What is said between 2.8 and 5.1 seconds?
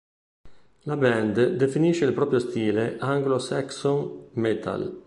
Anglo-Saxon metal.